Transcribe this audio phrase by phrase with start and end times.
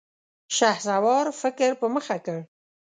[0.57, 2.39] شهسوار فکر په مخه کړ.